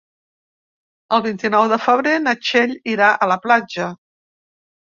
El 1.17 1.21
vint-i-nou 1.25 1.67
de 1.73 1.79
febrer 1.89 2.15
na 2.23 2.33
Txell 2.47 2.73
irà 2.97 3.11
a 3.13 3.29
la 3.33 3.39
platja. 3.47 3.93